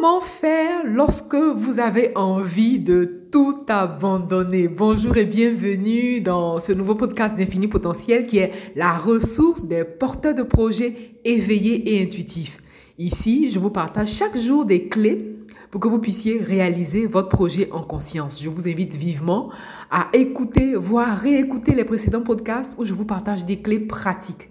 Comment 0.00 0.20
faire 0.20 0.84
lorsque 0.84 1.34
vous 1.34 1.80
avez 1.80 2.16
envie 2.16 2.78
de 2.78 3.26
tout 3.32 3.64
abandonner? 3.66 4.68
Bonjour 4.68 5.16
et 5.16 5.24
bienvenue 5.24 6.20
dans 6.20 6.60
ce 6.60 6.70
nouveau 6.70 6.94
podcast 6.94 7.34
d'Infini 7.34 7.66
Potentiel 7.66 8.24
qui 8.28 8.38
est 8.38 8.52
la 8.76 8.96
ressource 8.96 9.64
des 9.64 9.82
porteurs 9.82 10.36
de 10.36 10.44
projets 10.44 11.16
éveillés 11.24 11.96
et 11.96 12.04
intuitifs. 12.04 12.58
Ici, 12.98 13.50
je 13.50 13.58
vous 13.58 13.70
partage 13.70 14.12
chaque 14.12 14.38
jour 14.38 14.64
des 14.64 14.86
clés 14.86 15.34
pour 15.72 15.80
que 15.80 15.88
vous 15.88 15.98
puissiez 15.98 16.38
réaliser 16.38 17.06
votre 17.06 17.30
projet 17.30 17.68
en 17.72 17.82
conscience. 17.82 18.40
Je 18.40 18.50
vous 18.50 18.68
invite 18.68 18.94
vivement 18.94 19.50
à 19.90 20.10
écouter, 20.12 20.76
voire 20.76 21.18
réécouter 21.18 21.74
les 21.74 21.84
précédents 21.84 22.22
podcasts 22.22 22.76
où 22.78 22.84
je 22.84 22.94
vous 22.94 23.04
partage 23.04 23.44
des 23.44 23.62
clés 23.62 23.80
pratiques 23.80 24.48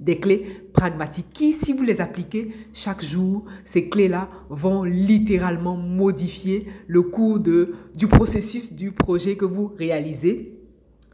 des 0.00 0.18
clés 0.18 0.46
pragmatiques 0.72 1.30
qui, 1.32 1.52
si 1.52 1.72
vous 1.72 1.82
les 1.82 2.00
appliquez 2.00 2.52
chaque 2.72 3.04
jour, 3.04 3.44
ces 3.64 3.88
clés-là 3.88 4.28
vont 4.48 4.82
littéralement 4.82 5.76
modifier 5.76 6.66
le 6.86 7.02
cours 7.02 7.38
du 7.38 8.06
processus 8.08 8.72
du 8.72 8.92
projet 8.92 9.36
que 9.36 9.44
vous 9.44 9.72
réalisez. 9.78 10.56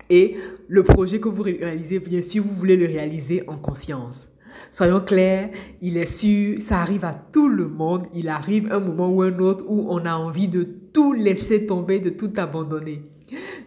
Et 0.09 0.37
le 0.69 0.85
projet 0.85 1.19
que 1.19 1.29
vous 1.29 1.43
réalisez, 1.43 1.99
bien 1.99 2.21
sûr, 2.21 2.45
vous 2.45 2.55
voulez 2.55 2.77
le 2.77 2.87
réaliser 2.87 3.43
en 3.49 3.57
conscience. 3.57 4.29
Soyons 4.71 5.01
clairs, 5.01 5.51
il 5.83 5.97
est 5.97 6.07
sûr, 6.07 6.63
ça 6.63 6.80
arrive 6.80 7.05
à 7.05 7.15
tout 7.15 7.49
le 7.49 7.69
monde. 7.69 8.07
Il 8.15 8.29
arrive 8.29 8.73
un 8.73 8.80
moment 8.80 9.11
ou 9.11 9.23
un 9.23 9.39
autre 9.39 9.65
où 9.69 9.87
on 9.91 10.05
a 10.07 10.15
envie 10.15 10.49
de 10.49 10.63
tout 10.93 11.13
laisser 11.13 11.66
tomber, 11.66 11.99
de 11.99 12.11
tout 12.11 12.33
abandonner. 12.37 13.03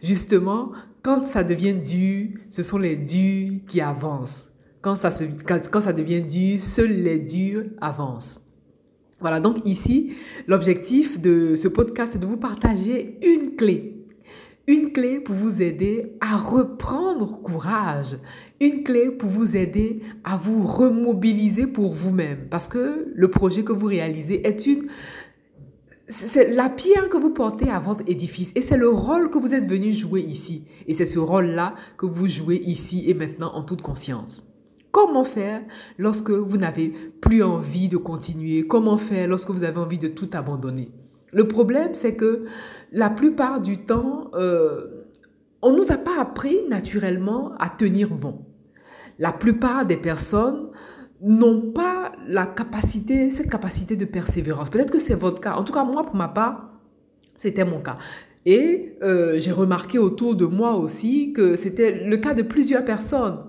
Justement, 0.01 0.71
quand 1.01 1.25
ça 1.25 1.43
devient 1.43 1.73
dur, 1.73 2.29
ce 2.49 2.63
sont 2.63 2.77
les 2.77 2.95
durs 2.95 3.59
qui 3.67 3.81
avancent. 3.81 4.49
Quand 4.81 4.95
ça, 4.95 5.09
devient 5.93 6.21
dur, 6.21 6.59
seuls 6.61 7.03
les 7.03 7.19
durs 7.19 7.65
avancent. 7.81 8.41
Voilà, 9.19 9.41
donc 9.41 9.57
ici, 9.65 10.13
l'objectif 10.47 11.19
de 11.19 11.55
ce 11.55 11.67
podcast, 11.67 12.13
c'est 12.13 12.19
de 12.19 12.25
vous 12.25 12.37
partager 12.37 13.17
une 13.21 13.57
clé. 13.57 14.05
Une 14.67 14.93
clé 14.93 15.19
pour 15.19 15.35
vous 15.35 15.61
aider 15.61 16.13
à 16.21 16.37
reprendre 16.37 17.41
courage. 17.41 18.17
Une 18.61 18.83
clé 18.83 19.09
pour 19.09 19.29
vous 19.29 19.57
aider 19.57 20.01
à 20.23 20.37
vous 20.37 20.65
remobiliser 20.65 21.67
pour 21.67 21.91
vous-même. 21.91 22.47
Parce 22.49 22.69
que 22.69 23.11
le 23.13 23.27
projet 23.27 23.63
que 23.63 23.73
vous 23.73 23.87
réalisez 23.87 24.47
est 24.47 24.65
une... 24.65 24.87
C'est 26.07 26.55
la 26.55 26.69
pierre 26.69 27.09
que 27.09 27.17
vous 27.17 27.31
portez 27.31 27.69
à 27.69 27.79
votre 27.79 28.03
édifice 28.07 28.51
et 28.55 28.61
c'est 28.61 28.77
le 28.77 28.89
rôle 28.89 29.29
que 29.29 29.37
vous 29.37 29.53
êtes 29.53 29.69
venu 29.69 29.91
jouer 29.91 30.21
ici. 30.21 30.65
Et 30.87 30.93
c'est 30.93 31.05
ce 31.05 31.19
rôle-là 31.19 31.75
que 31.97 32.05
vous 32.05 32.27
jouez 32.27 32.57
ici 32.57 33.03
et 33.07 33.13
maintenant 33.13 33.51
en 33.53 33.63
toute 33.63 33.81
conscience. 33.81 34.48
Comment 34.91 35.23
faire 35.23 35.61
lorsque 35.97 36.31
vous 36.31 36.57
n'avez 36.57 36.89
plus 37.21 37.43
envie 37.43 37.89
de 37.89 37.97
continuer? 37.97 38.65
Comment 38.65 38.97
faire 38.97 39.27
lorsque 39.27 39.51
vous 39.51 39.63
avez 39.63 39.77
envie 39.79 39.99
de 39.99 40.07
tout 40.07 40.29
abandonner? 40.33 40.91
Le 41.31 41.47
problème, 41.47 41.93
c'est 41.93 42.15
que 42.15 42.45
la 42.91 43.09
plupart 43.09 43.61
du 43.61 43.77
temps, 43.77 44.31
euh, 44.33 45.05
on 45.61 45.71
ne 45.71 45.77
nous 45.77 45.91
a 45.91 45.97
pas 45.97 46.19
appris 46.19 46.57
naturellement 46.69 47.53
à 47.59 47.69
tenir 47.69 48.09
bon. 48.09 48.45
La 49.19 49.31
plupart 49.31 49.85
des 49.85 49.97
personnes 49.97 50.69
n'ont 51.21 51.71
pas 51.71 52.13
la 52.27 52.45
capacité, 52.45 53.29
cette 53.29 53.49
capacité 53.49 53.95
de 53.95 54.05
persévérance. 54.05 54.69
Peut-être 54.69 54.91
que 54.91 54.99
c'est 54.99 55.13
votre 55.13 55.41
cas. 55.41 55.55
En 55.55 55.63
tout 55.63 55.73
cas, 55.73 55.83
moi, 55.83 56.03
pour 56.03 56.15
ma 56.15 56.29
part, 56.29 56.69
c'était 57.35 57.65
mon 57.65 57.81
cas. 57.81 57.97
Et 58.45 58.95
euh, 59.03 59.37
j'ai 59.37 59.51
remarqué 59.51 59.99
autour 59.99 60.35
de 60.35 60.45
moi 60.45 60.75
aussi 60.75 61.33
que 61.33 61.55
c'était 61.55 62.07
le 62.07 62.17
cas 62.17 62.33
de 62.33 62.41
plusieurs 62.41 62.85
personnes 62.85 63.48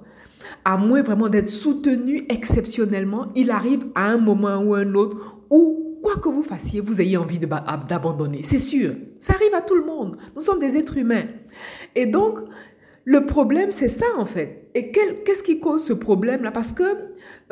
à 0.64 0.76
moins 0.76 1.02
vraiment 1.02 1.28
d'être 1.28 1.50
soutenu 1.50 2.24
exceptionnellement, 2.28 3.28
il 3.34 3.50
arrive 3.50 3.86
à 3.94 4.06
un 4.06 4.18
moment 4.18 4.58
ou 4.58 4.74
un 4.74 4.94
autre 4.94 5.38
où, 5.50 5.98
quoi 6.02 6.16
que 6.16 6.28
vous 6.28 6.42
fassiez, 6.42 6.80
vous 6.80 7.00
ayez 7.00 7.16
envie 7.16 7.38
d'abandonner. 7.38 8.42
C'est 8.42 8.58
sûr, 8.58 8.92
ça 9.18 9.34
arrive 9.34 9.54
à 9.54 9.62
tout 9.62 9.74
le 9.74 9.84
monde. 9.84 10.16
Nous 10.34 10.40
sommes 10.40 10.60
des 10.60 10.76
êtres 10.76 10.96
humains. 10.96 11.24
Et 11.94 12.06
donc, 12.06 12.38
le 13.04 13.26
problème, 13.26 13.70
c'est 13.70 13.88
ça 13.88 14.06
en 14.18 14.26
fait. 14.26 14.68
Et 14.74 14.92
qu'est-ce 14.92 15.42
qui 15.42 15.58
cause 15.58 15.82
ce 15.84 15.92
problème-là? 15.92 16.52
Parce 16.52 16.72
que 16.72 16.84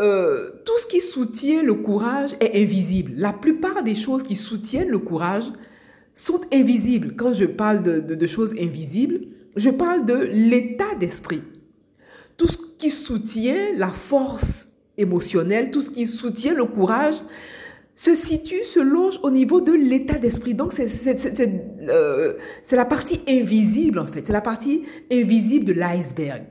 euh, 0.01 0.51
tout 0.65 0.79
ce 0.79 0.87
qui 0.87 1.01
soutient 1.01 1.63
le 1.63 1.75
courage 1.75 2.33
est 2.41 2.63
invisible. 2.63 3.13
La 3.17 3.33
plupart 3.33 3.83
des 3.83 3.95
choses 3.95 4.23
qui 4.23 4.37
soutiennent 4.37 4.89
le 4.89 4.99
courage 5.01 5.45
sont 6.15 6.41
invisibles. 6.53 7.17
Quand 7.17 7.33
je 7.33 7.47
parle 7.47 7.83
de, 7.83 8.01
de 8.01 8.27
choses 8.27 8.55
invisibles, 8.61 9.21
je 9.57 9.71
parle 9.71 10.05
de 10.05 10.15
l'état 10.15 10.95
d'esprit. 11.01 11.43
Tout 12.39 12.49
ce 12.49 12.57
qui 12.79 12.89
soutient 12.89 13.75
la 13.75 13.89
force 13.89 14.79
émotionnelle, 14.97 15.71
tout 15.71 15.83
ce 15.83 15.91
qui 15.91 16.07
soutient 16.07 16.55
le 16.55 16.65
courage, 16.65 17.17
se 17.95 18.15
situe, 18.15 18.63
se 18.63 18.79
loge 18.79 19.19
au 19.25 19.31
niveau 19.31 19.61
de 19.61 19.73
l'état 19.73 20.19
d'esprit. 20.19 20.55
Donc, 20.55 20.73
euh, 20.79 22.35
c'est 22.63 22.77
la 22.77 22.85
partie 22.85 23.21
invisible, 23.29 23.99
en 23.99 24.07
fait. 24.07 24.25
C'est 24.25 24.33
la 24.33 24.41
partie 24.41 24.85
invisible 25.13 25.65
de 25.65 25.73
l'iceberg. 25.73 26.45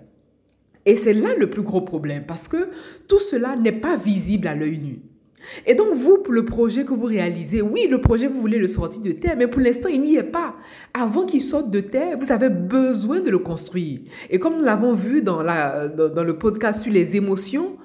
Et 0.86 0.96
c'est 0.96 1.14
là 1.14 1.36
le 1.36 1.50
plus 1.50 1.64
gros 1.64 1.82
problème, 1.82 2.26
parce 2.28 2.48
que 2.48 2.70
tout 3.08 3.20
cela 3.20 3.56
n'est 3.56 3.72
pas 3.72 3.96
visible 3.96 4.48
à 4.48 4.56
l'œil 4.56 4.78
nu. 4.78 5.00
Et 5.66 5.76
donc, 5.76 5.94
vous, 5.94 6.18
pour 6.18 6.34
le 6.34 6.46
projet 6.46 6.84
que 6.84 6.94
vous 6.94 7.06
réalisez, 7.06 7.62
oui, 7.62 7.88
le 7.90 8.02
projet, 8.02 8.28
vous 8.28 8.42
voulez 8.42 8.58
le 8.58 8.68
sortir 8.68 9.02
de 9.02 9.12
terre, 9.12 9.36
mais 9.38 9.48
pour 9.48 9.62
l'instant, 9.62 9.90
il 9.90 10.02
n'y 10.02 10.16
est 10.16 10.24
pas. 10.24 10.56
Avant 10.94 11.26
qu'il 11.26 11.42
sorte 11.42 11.70
de 11.70 11.80
terre, 11.80 12.18
vous 12.18 12.32
avez 12.32 12.50
besoin 12.50 13.20
de 13.20 13.30
le 13.30 13.40
construire. 13.40 14.00
Et 14.30 14.40
comme 14.40 14.58
nous 14.58 14.64
l'avons 14.64 14.94
vu 14.94 15.22
dans, 15.22 15.42
la, 15.42 15.88
dans, 15.88 16.24
le 16.24 16.38
podcast 16.38 16.82
sur 16.82 16.92
les 16.92 17.16
émotions, 17.16 17.78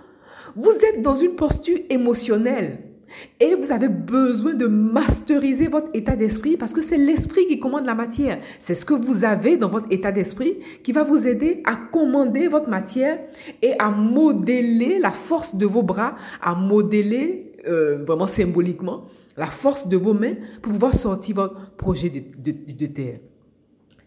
vous 0.57 0.73
êtes 0.89 1.03
dans 1.03 1.15
une 1.15 1.35
posture 1.35 1.79
émotionnelle. 1.89 2.92
Et 3.41 3.55
vous 3.55 3.73
avez 3.73 3.89
besoin 3.89 4.55
de 4.55 4.67
masteriser 4.67 5.69
votre 5.69 5.91
état 5.95 6.17
d'esprit 6.17 6.57
parce 6.57 6.73
que 6.73 6.81
c'est 6.81 6.97
l'esprit 6.99 7.47
qui 7.47 7.59
commande 7.59 7.87
la 7.87 7.95
matière. 7.95 8.39
C'est 8.59 8.75
ce 8.75 8.85
que 8.85 8.95
vous 8.95 9.25
avez 9.25 9.57
dans 9.57 9.69
votre 9.69 9.87
état 9.91 10.13
d'esprit 10.13 10.59
qui 10.83 10.93
va 10.93 11.03
vous 11.03 11.27
aider 11.27 11.63
à 11.65 11.77
commander 11.77 12.49
votre 12.49 12.69
matière 12.69 13.19
et 13.61 13.75
à 13.79 13.91
modeler 13.91 14.99
la 14.99 15.11
force 15.11 15.57
de 15.57 15.67
vos 15.67 15.83
bras, 15.83 16.17
à 16.41 16.55
modeler 16.55 17.53
euh, 17.67 18.05
vraiment 18.05 18.27
symboliquement, 18.27 19.05
la 19.37 19.47
force 19.47 19.87
de 19.89 19.97
vos 19.97 20.15
mains 20.15 20.35
pour 20.61 20.73
pouvoir 20.73 20.95
sortir 20.95 21.37
votre 21.37 21.71
projet 21.77 22.11
de, 22.11 22.87
terre. 22.87 23.21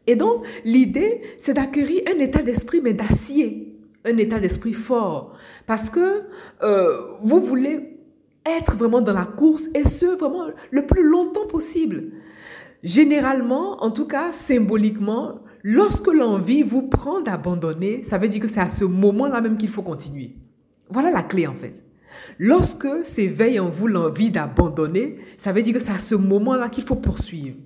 Et 0.07 0.15
donc, 0.15 0.45
l'idée, 0.65 1.21
c'est 1.37 1.53
d'acquérir 1.53 2.01
un 2.13 2.19
état 2.19 2.41
d'esprit, 2.41 2.81
mais 2.81 2.93
d'acier, 2.93 3.75
un 4.03 4.17
état 4.17 4.39
d'esprit 4.39 4.73
fort. 4.73 5.37
Parce 5.65 5.89
que 5.89 6.23
euh, 6.63 6.97
vous 7.21 7.39
voulez 7.39 7.94
être 8.45 8.75
vraiment 8.75 9.01
dans 9.01 9.13
la 9.13 9.25
course 9.25 9.69
et 9.73 9.83
ce, 9.83 10.05
vraiment 10.17 10.47
le 10.71 10.85
plus 10.85 11.03
longtemps 11.03 11.47
possible. 11.47 12.11
Généralement, 12.83 13.83
en 13.83 13.91
tout 13.91 14.07
cas 14.07 14.31
symboliquement, 14.31 15.39
lorsque 15.63 16.07
l'envie 16.07 16.61
vous 16.61 16.83
prend 16.83 17.21
d'abandonner, 17.21 18.03
ça 18.03 18.17
veut 18.17 18.27
dire 18.27 18.41
que 18.41 18.47
c'est 18.47 18.59
à 18.59 18.69
ce 18.69 18.85
moment-là 18.85 19.41
même 19.41 19.57
qu'il 19.57 19.69
faut 19.69 19.81
continuer. 19.81 20.35
Voilà 20.89 21.11
la 21.11 21.23
clé 21.23 21.47
en 21.47 21.55
fait. 21.55 21.83
Lorsque 22.39 23.05
s'éveille 23.05 23.59
en 23.59 23.69
vous 23.69 23.87
l'envie 23.87 24.31
d'abandonner, 24.31 25.17
ça 25.37 25.51
veut 25.51 25.61
dire 25.61 25.73
que 25.73 25.79
c'est 25.79 25.91
à 25.91 25.99
ce 25.99 26.15
moment-là 26.15 26.69
qu'il 26.69 26.83
faut 26.83 26.95
poursuivre. 26.95 27.57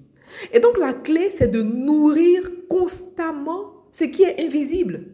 Et 0.53 0.59
donc 0.59 0.77
la 0.77 0.93
clé, 0.93 1.29
c'est 1.29 1.49
de 1.49 1.61
nourrir 1.61 2.49
constamment 2.69 3.73
ce 3.91 4.05
qui 4.05 4.23
est 4.23 4.43
invisible. 4.43 5.05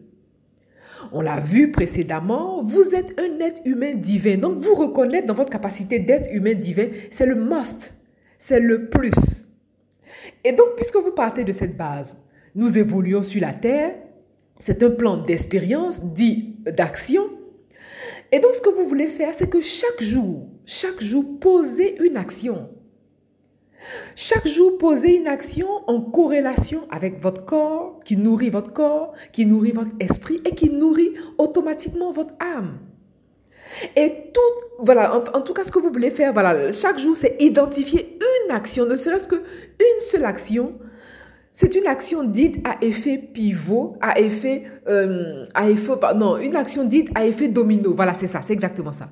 On 1.11 1.21
l'a 1.21 1.39
vu 1.39 1.71
précédemment, 1.71 2.61
vous 2.61 2.95
êtes 2.95 3.19
un 3.19 3.39
être 3.39 3.61
humain 3.65 3.93
divin. 3.93 4.37
Donc 4.37 4.57
vous 4.57 4.73
reconnaître 4.73 5.27
dans 5.27 5.33
votre 5.33 5.49
capacité 5.49 5.99
d'être 5.99 6.29
humain 6.31 6.53
divin, 6.53 6.87
c'est 7.11 7.25
le 7.25 7.35
must, 7.35 7.93
c'est 8.37 8.59
le 8.59 8.89
plus. 8.89 9.47
Et 10.43 10.51
donc 10.51 10.75
puisque 10.75 10.97
vous 10.97 11.11
partez 11.11 11.43
de 11.43 11.51
cette 11.51 11.77
base, 11.77 12.17
nous 12.55 12.77
évoluons 12.77 13.23
sur 13.23 13.41
la 13.41 13.53
Terre, 13.53 13.95
c'est 14.59 14.81
un 14.83 14.91
plan 14.91 15.17
d'expérience, 15.17 16.03
dit 16.03 16.55
d'action, 16.65 17.23
et 18.31 18.39
donc, 18.39 18.53
ce 18.53 18.61
que 18.61 18.69
vous 18.69 18.85
voulez 18.85 19.07
faire, 19.07 19.33
c'est 19.33 19.49
que 19.49 19.61
chaque 19.61 20.01
jour, 20.01 20.49
chaque 20.65 21.01
jour, 21.01 21.23
posez 21.39 21.97
une 22.03 22.17
action. 22.17 22.69
Chaque 24.15 24.47
jour, 24.47 24.77
posez 24.77 25.15
une 25.15 25.27
action 25.27 25.67
en 25.87 26.01
corrélation 26.01 26.81
avec 26.89 27.21
votre 27.21 27.45
corps, 27.45 27.99
qui 28.03 28.17
nourrit 28.17 28.49
votre 28.49 28.73
corps, 28.73 29.13
qui 29.31 29.45
nourrit 29.45 29.71
votre 29.71 29.91
esprit 29.99 30.41
et 30.45 30.55
qui 30.55 30.69
nourrit 30.69 31.13
automatiquement 31.37 32.11
votre 32.11 32.33
âme. 32.39 32.79
Et 33.95 34.31
tout, 34.33 34.67
voilà, 34.79 35.19
en, 35.33 35.41
tout 35.41 35.53
cas, 35.53 35.63
ce 35.63 35.71
que 35.71 35.79
vous 35.79 35.91
voulez 35.91 36.11
faire, 36.11 36.33
voilà, 36.33 36.71
chaque 36.71 36.99
jour, 36.99 37.15
c'est 37.15 37.35
identifier 37.39 38.17
une 38.45 38.55
action, 38.55 38.85
ne 38.85 38.95
serait-ce 38.95 39.27
qu'une 39.27 39.99
seule 39.99 40.25
action 40.25 40.75
c'est 41.57 41.73
une 41.75 41.87
action 41.87 42.25
dite 42.25 42.57
à 42.67 42.83
effet 42.83 43.17
pivot, 43.17 43.95
à 44.01 44.19
effet, 44.19 44.63
euh, 44.89 45.45
à 45.53 45.69
effet, 45.69 45.93
non, 46.17 46.37
une 46.37 46.53
action 46.53 46.83
dite 46.83 47.09
à 47.15 47.25
effet 47.25 47.47
domino. 47.47 47.93
Voilà, 47.93 48.13
c'est 48.13 48.27
ça, 48.27 48.41
c'est 48.41 48.51
exactement 48.51 48.91
ça. 48.91 49.07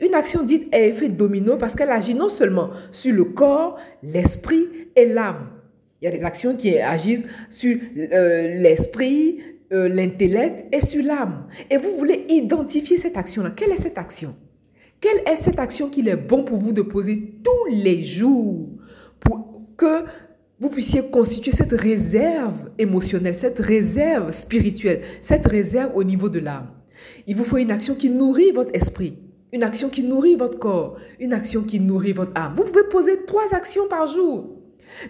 Une 0.00 0.14
action 0.14 0.42
dite 0.42 0.72
à 0.74 0.80
effet 0.80 1.08
domino 1.08 1.56
parce 1.56 1.74
qu'elle 1.74 1.90
agit 1.90 2.14
non 2.14 2.28
seulement 2.28 2.70
sur 2.90 3.14
le 3.14 3.24
corps, 3.24 3.78
l'esprit 4.02 4.66
et 4.94 5.06
l'âme. 5.06 5.50
Il 6.00 6.04
y 6.04 6.08
a 6.08 6.10
des 6.10 6.24
actions 6.24 6.54
qui 6.54 6.78
agissent 6.78 7.24
sur 7.50 7.76
euh, 7.96 8.54
l'esprit, 8.60 9.38
euh, 9.72 9.88
l'intellect 9.88 10.64
et 10.72 10.80
sur 10.80 11.02
l'âme. 11.02 11.46
Et 11.70 11.76
vous 11.76 11.90
voulez 11.96 12.24
identifier 12.28 12.96
cette 12.96 13.16
action-là. 13.16 13.50
Quelle 13.50 13.72
est 13.72 13.78
cette 13.78 13.98
action? 13.98 14.36
Quelle 15.00 15.22
est 15.26 15.36
cette 15.36 15.58
action 15.58 15.88
qu'il 15.88 16.08
est 16.08 16.16
bon 16.16 16.44
pour 16.44 16.58
vous 16.58 16.72
de 16.72 16.82
poser 16.82 17.34
tous 17.42 17.72
les 17.72 18.02
jours 18.02 18.68
pour 19.20 19.62
que 19.76 20.04
vous 20.60 20.70
puissiez 20.70 21.02
constituer 21.08 21.52
cette 21.52 21.72
réserve 21.72 22.70
émotionnelle, 22.78 23.34
cette 23.34 23.60
réserve 23.60 24.32
spirituelle, 24.32 25.02
cette 25.22 25.46
réserve 25.46 25.92
au 25.94 26.02
niveau 26.02 26.28
de 26.28 26.40
l'âme? 26.40 26.70
Il 27.26 27.36
vous 27.36 27.44
faut 27.44 27.58
une 27.58 27.70
action 27.70 27.94
qui 27.94 28.10
nourrit 28.10 28.50
votre 28.50 28.74
esprit, 28.74 29.18
une 29.52 29.62
action 29.62 29.88
qui 29.88 30.02
nourrit 30.02 30.36
votre 30.36 30.58
corps, 30.58 30.96
une 31.20 31.32
action 31.32 31.62
qui 31.62 31.80
nourrit 31.80 32.12
votre 32.12 32.38
âme. 32.38 32.54
Vous 32.56 32.64
pouvez 32.64 32.84
poser 32.84 33.24
trois 33.24 33.54
actions 33.54 33.88
par 33.88 34.06
jour. 34.06 34.58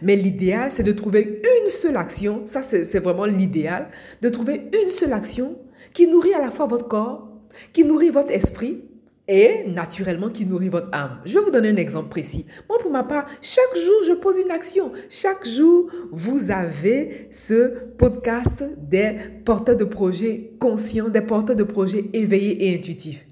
Mais 0.03 0.17
l'idéal, 0.17 0.71
c'est 0.71 0.83
de 0.83 0.93
trouver 0.93 1.43
une 1.63 1.71
seule 1.71 1.97
action, 1.97 2.43
ça 2.47 2.63
c'est 2.63 2.99
vraiment 2.99 3.27
l'idéal, 3.27 3.89
de 4.23 4.29
trouver 4.29 4.71
une 4.83 4.91
seule 4.91 5.13
action 5.13 5.59
qui 5.93 6.07
nourrit 6.07 6.35
à 6.35 6.41
la 6.41 6.51
fois 6.51 6.67
votre 6.67 6.89
corps, 6.89 7.29
qui 7.73 7.85
nourrit 7.85 8.11
votre 8.11 8.31
esprit 8.31 8.83
et 9.29 9.65
naturellement 9.69 10.31
qui 10.31 10.47
nourrit 10.47 10.71
votre 10.71 10.89
âme. 10.93 11.21
Je 11.25 11.39
vais 11.39 11.45
vous 11.45 11.51
donner 11.51 11.69
un 11.69 11.77
exemple 11.77 12.09
précis. 12.09 12.47
Moi, 12.69 12.79
pour 12.79 12.91
ma 12.91 13.05
part, 13.05 13.27
chaque 13.43 13.77
jour, 13.77 13.97
je 14.07 14.13
pose 14.15 14.39
une 14.39 14.51
action. 14.51 14.91
Chaque 15.11 15.47
jour, 15.47 15.91
vous 16.11 16.51
avez 16.51 17.29
ce 17.31 17.75
podcast 17.99 18.65
des 18.79 19.17
porteurs 19.45 19.77
de 19.77 19.85
projets 19.85 20.53
conscients, 20.59 21.09
des 21.09 21.21
porteurs 21.21 21.57
de 21.57 21.63
projets 21.63 22.07
éveillés 22.15 22.69
et 22.69 22.75
intuitifs. 22.75 23.28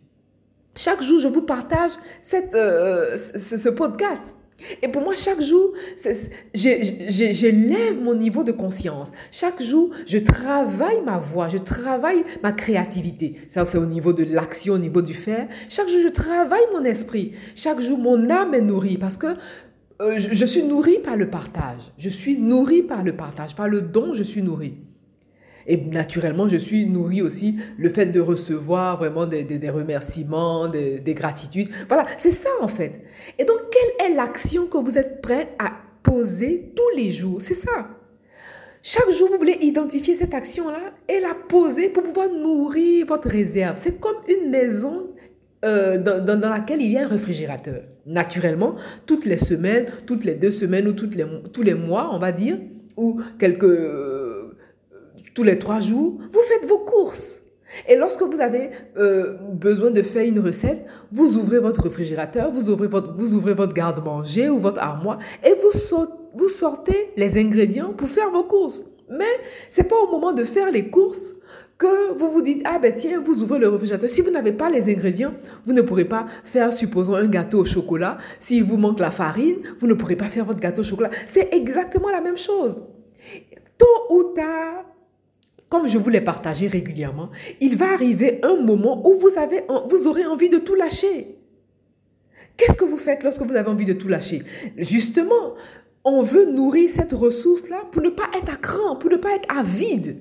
Chaque 0.76 1.02
jour, 1.02 1.18
je 1.18 1.28
vous 1.28 1.42
partage 1.42 1.92
cette, 2.22 2.54
euh, 2.54 3.16
ce 3.16 3.68
podcast. 3.70 4.36
Et 4.82 4.88
pour 4.88 5.02
moi, 5.02 5.14
chaque 5.14 5.40
jour, 5.42 5.72
j'élève 6.54 8.02
mon 8.02 8.14
niveau 8.14 8.42
de 8.42 8.52
conscience. 8.52 9.12
Chaque 9.30 9.62
jour, 9.62 9.90
je 10.06 10.18
travaille 10.18 11.02
ma 11.04 11.18
voix, 11.18 11.48
je 11.48 11.58
travaille 11.58 12.24
ma 12.42 12.52
créativité. 12.52 13.38
Ça, 13.48 13.64
c'est 13.66 13.78
au 13.78 13.86
niveau 13.86 14.12
de 14.12 14.24
l'action, 14.24 14.74
au 14.74 14.78
niveau 14.78 15.02
du 15.02 15.14
faire. 15.14 15.48
Chaque 15.68 15.88
jour, 15.88 16.00
je 16.02 16.08
travaille 16.08 16.64
mon 16.72 16.84
esprit. 16.84 17.32
Chaque 17.54 17.80
jour, 17.80 17.98
mon 17.98 18.30
âme 18.30 18.54
est 18.54 18.62
nourrie 18.62 18.96
parce 18.96 19.16
que 19.16 19.28
euh, 20.00 20.18
je, 20.18 20.34
je 20.34 20.46
suis 20.46 20.62
nourrie 20.62 20.98
par 20.98 21.16
le 21.16 21.28
partage. 21.28 21.92
Je 21.98 22.08
suis 22.08 22.38
nourrie 22.38 22.82
par 22.82 23.02
le 23.02 23.14
partage. 23.14 23.54
Par 23.54 23.68
le 23.68 23.82
don, 23.82 24.14
je 24.14 24.22
suis 24.22 24.42
nourrie. 24.42 24.74
Et 25.66 25.76
naturellement, 25.76 26.48
je 26.48 26.56
suis 26.56 26.86
nourrie 26.86 27.22
aussi 27.22 27.56
le 27.78 27.88
fait 27.88 28.06
de 28.06 28.20
recevoir 28.20 28.96
vraiment 28.96 29.26
des, 29.26 29.44
des, 29.44 29.70
remerciements, 29.70 30.68
des, 30.68 31.00
des, 31.00 31.14
gratitudes. 31.14 31.68
Voilà, 31.88 32.06
c'est 32.16 32.30
ça 32.30 32.50
en 32.60 32.68
fait. 32.68 33.02
Et 33.38 33.44
donc, 33.44 33.58
quelle 33.70 34.10
est 34.10 34.14
l'action 34.14 34.66
que 34.66 34.78
vous 34.78 34.96
êtes 34.96 35.20
prêt 35.20 35.54
à 35.58 35.72
poser 36.02 36.72
tous 36.74 36.96
les 36.96 37.10
jours? 37.10 37.40
C'est 37.40 37.54
ça. 37.54 37.88
Chaque 38.88 39.10
jour, 39.10 39.28
vous 39.28 39.38
voulez 39.38 39.58
identifier 39.62 40.14
cette 40.14 40.32
action-là 40.32 40.92
et 41.08 41.18
la 41.18 41.34
poser 41.34 41.88
pour 41.88 42.04
pouvoir 42.04 42.28
nourrir 42.30 43.04
votre 43.06 43.28
réserve. 43.28 43.76
C'est 43.76 43.98
comme 44.00 44.18
une 44.28 44.48
maison 44.48 45.08
euh, 45.64 45.98
dans, 45.98 46.24
dans, 46.24 46.38
dans, 46.38 46.50
laquelle 46.50 46.80
il 46.80 46.92
y 46.92 46.96
a 46.96 47.02
un 47.02 47.08
réfrigérateur. 47.08 47.82
Naturellement, 48.06 48.76
toutes 49.04 49.24
les 49.24 49.38
semaines, 49.38 49.86
toutes 50.06 50.22
les 50.22 50.36
deux 50.36 50.52
semaines 50.52 50.86
ou 50.86 50.92
toutes 50.92 51.16
les, 51.16 51.26
tous 51.52 51.62
les 51.62 51.74
mois, 51.74 52.10
on 52.12 52.20
va 52.20 52.30
dire, 52.30 52.58
ou 52.96 53.20
quelques 53.40 53.64
tous 55.36 55.42
les 55.42 55.58
trois 55.58 55.80
jours, 55.80 56.16
vous 56.30 56.40
faites 56.48 56.66
vos 56.66 56.78
courses. 56.78 57.42
Et 57.88 57.94
lorsque 57.94 58.22
vous 58.22 58.40
avez 58.40 58.70
euh, 58.96 59.36
besoin 59.52 59.90
de 59.90 60.00
faire 60.00 60.26
une 60.26 60.40
recette, 60.40 60.86
vous 61.12 61.36
ouvrez 61.36 61.58
votre 61.58 61.82
réfrigérateur, 61.82 62.50
vous 62.50 62.70
ouvrez 62.70 62.88
votre, 62.88 63.12
vous 63.14 63.34
ouvrez 63.34 63.52
votre 63.52 63.74
garde-manger 63.74 64.48
ou 64.48 64.58
votre 64.58 64.80
armoire 64.80 65.18
et 65.44 65.52
vous, 65.52 66.48
sortez 66.48 67.12
les 67.16 67.38
ingrédients 67.38 67.92
pour 67.92 68.08
faire 68.08 68.30
vos 68.30 68.44
courses. 68.44 68.86
Mais 69.10 69.24
c'est 69.68 69.88
pas 69.88 69.96
au 69.96 70.10
moment 70.10 70.32
de 70.32 70.42
faire 70.42 70.70
les 70.70 70.88
courses 70.88 71.34
que 71.76 72.14
vous 72.14 72.30
vous 72.30 72.40
dites, 72.40 72.62
ah 72.64 72.78
ben 72.78 72.94
tiens, 72.94 73.20
vous 73.20 73.42
ouvrez 73.42 73.58
le 73.58 73.68
réfrigérateur. 73.68 74.08
Si 74.08 74.22
vous 74.22 74.30
n'avez 74.30 74.52
pas 74.52 74.70
les 74.70 74.88
ingrédients, 74.88 75.34
vous 75.66 75.74
ne 75.74 75.82
pourrez 75.82 76.06
pas 76.06 76.24
faire, 76.44 76.72
supposons, 76.72 77.14
un 77.14 77.28
gâteau 77.28 77.58
au 77.58 77.64
chocolat. 77.66 78.16
S'il 78.40 78.64
vous 78.64 78.78
manque 78.78 79.00
la 79.00 79.10
farine, 79.10 79.58
vous 79.78 79.86
ne 79.86 79.92
pourrez 79.92 80.16
pas 80.16 80.24
faire 80.24 80.46
votre 80.46 80.60
gâteau 80.60 80.80
au 80.80 80.84
chocolat. 80.84 81.10
C'est 81.26 81.52
exactement 81.52 82.08
la 82.08 82.22
même 82.22 82.38
chose. 82.38 82.80
Tôt 83.76 84.14
ou 84.14 84.22
tard, 84.34 84.95
comme 85.76 85.88
je 85.88 85.98
vous 85.98 86.08
l'ai 86.08 86.22
partagé 86.22 86.68
régulièrement, 86.68 87.28
il 87.60 87.76
va 87.76 87.92
arriver 87.92 88.40
un 88.42 88.56
moment 88.56 89.06
où 89.06 89.14
vous, 89.14 89.38
avez, 89.38 89.62
vous 89.86 90.06
aurez 90.06 90.24
envie 90.24 90.48
de 90.48 90.56
tout 90.56 90.74
lâcher. 90.74 91.36
Qu'est-ce 92.56 92.78
que 92.78 92.84
vous 92.86 92.96
faites 92.96 93.22
lorsque 93.24 93.42
vous 93.42 93.54
avez 93.54 93.68
envie 93.68 93.84
de 93.84 93.92
tout 93.92 94.08
lâcher? 94.08 94.42
Justement, 94.78 95.54
on 96.02 96.22
veut 96.22 96.46
nourrir 96.46 96.88
cette 96.88 97.12
ressource-là 97.12 97.82
pour 97.92 98.00
ne 98.00 98.08
pas 98.08 98.24
être 98.38 98.54
à 98.54 98.56
cran, 98.56 98.96
pour 98.96 99.10
ne 99.10 99.16
pas 99.16 99.34
être 99.34 99.54
avide. 99.54 100.16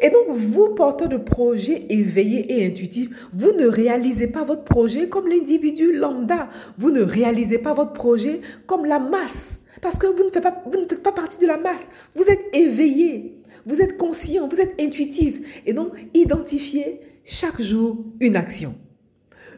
Et 0.00 0.10
donc, 0.10 0.26
vous, 0.30 0.74
porteurs 0.74 1.08
de 1.08 1.18
projets 1.18 1.86
éveillés 1.88 2.58
et 2.58 2.66
intuitifs, 2.66 3.28
vous 3.32 3.52
ne 3.52 3.66
réalisez 3.66 4.26
pas 4.26 4.42
votre 4.42 4.64
projet 4.64 5.08
comme 5.08 5.28
l'individu 5.28 5.92
lambda. 5.92 6.48
Vous 6.78 6.90
ne 6.90 7.02
réalisez 7.02 7.58
pas 7.58 7.74
votre 7.74 7.92
projet 7.92 8.40
comme 8.66 8.86
la 8.86 8.98
masse. 8.98 9.60
Parce 9.80 9.98
que 9.98 10.08
vous 10.08 10.24
ne 10.24 10.30
faites 10.30 10.42
pas, 10.42 10.64
vous 10.66 10.80
ne 10.80 10.84
faites 10.84 11.02
pas 11.02 11.12
partie 11.12 11.38
de 11.38 11.46
la 11.46 11.58
masse. 11.58 11.88
Vous 12.14 12.24
êtes 12.28 12.44
éveillé. 12.52 13.40
Vous 13.66 13.80
êtes 13.80 13.96
conscient, 13.96 14.46
vous 14.48 14.60
êtes 14.60 14.80
intuitif. 14.80 15.62
Et 15.66 15.72
donc, 15.72 15.92
identifiez 16.14 17.00
chaque 17.24 17.60
jour 17.60 18.04
une 18.20 18.36
action. 18.36 18.74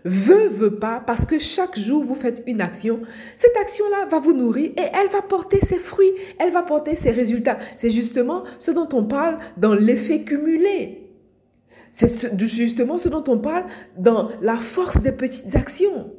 Veux, 0.04 0.46
veux 0.46 0.76
pas, 0.76 1.02
parce 1.04 1.26
que 1.26 1.36
chaque 1.40 1.76
jour 1.76 2.04
vous 2.04 2.14
faites 2.14 2.44
une 2.46 2.60
action, 2.60 3.00
cette 3.34 3.56
action-là 3.60 4.06
va 4.08 4.20
vous 4.20 4.34
nourrir 4.34 4.70
et 4.76 4.84
elle 4.94 5.08
va 5.08 5.20
porter 5.20 5.58
ses 5.60 5.78
fruits, 5.78 6.12
elle 6.38 6.52
va 6.52 6.62
porter 6.62 6.94
ses 6.94 7.10
résultats. 7.10 7.58
C'est 7.76 7.90
justement 7.90 8.44
ce 8.60 8.70
dont 8.70 8.88
on 8.92 9.02
parle 9.02 9.38
dans 9.56 9.74
l'effet 9.74 10.22
cumulé. 10.22 11.10
C'est 11.90 12.38
justement 12.38 12.98
ce 12.98 13.08
dont 13.08 13.24
on 13.26 13.38
parle 13.38 13.64
dans 13.98 14.28
la 14.42 14.56
force 14.56 15.00
des 15.00 15.10
petites 15.10 15.56
actions. 15.56 16.12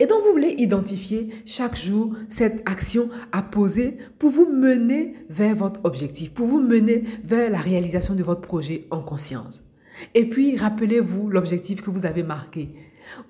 Et 0.00 0.06
donc, 0.06 0.22
vous 0.24 0.32
voulez 0.32 0.54
identifier 0.58 1.28
chaque 1.46 1.76
jour 1.76 2.14
cette 2.28 2.68
action 2.68 3.10
à 3.32 3.42
poser 3.42 3.98
pour 4.18 4.30
vous 4.30 4.46
mener 4.50 5.14
vers 5.28 5.54
votre 5.54 5.80
objectif, 5.84 6.32
pour 6.32 6.46
vous 6.46 6.60
mener 6.60 7.04
vers 7.24 7.50
la 7.50 7.58
réalisation 7.58 8.14
de 8.14 8.22
votre 8.22 8.40
projet 8.40 8.86
en 8.90 9.02
conscience. 9.02 9.62
Et 10.14 10.28
puis, 10.28 10.56
rappelez-vous 10.56 11.28
l'objectif 11.28 11.82
que 11.82 11.90
vous 11.90 12.06
avez 12.06 12.22
marqué. 12.22 12.70